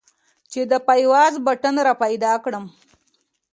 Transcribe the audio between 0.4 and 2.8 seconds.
چې د فيوز بټن راپيدا کړم.